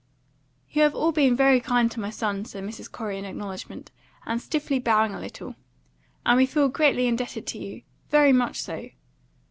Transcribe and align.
"You 0.71 0.81
have 0.81 0.95
all 0.95 1.11
been 1.11 1.35
very 1.35 1.59
kind 1.59 1.91
to 1.91 1.99
my 1.99 2.09
son," 2.09 2.43
said 2.45 2.63
Mrs. 2.63 2.91
Corey 2.91 3.19
in 3.19 3.23
acknowledgment, 3.25 3.91
and 4.25 4.41
stiffly 4.41 4.79
bowing 4.79 5.13
a 5.13 5.19
little, 5.19 5.53
"and 6.25 6.37
we 6.37 6.47
feel 6.47 6.69
greatly 6.69 7.05
indebted 7.05 7.45
to 7.45 7.59
you. 7.59 7.83
Very 8.09 8.33
much 8.33 8.59
so." 8.63 8.89